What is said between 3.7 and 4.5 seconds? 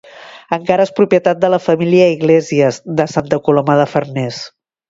de Farners.